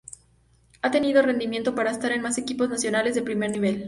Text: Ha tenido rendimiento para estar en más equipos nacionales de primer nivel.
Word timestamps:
Ha 0.81 0.89
tenido 0.89 1.21
rendimiento 1.21 1.75
para 1.75 1.91
estar 1.91 2.11
en 2.11 2.23
más 2.23 2.39
equipos 2.39 2.67
nacionales 2.69 3.13
de 3.13 3.21
primer 3.21 3.51
nivel. 3.51 3.79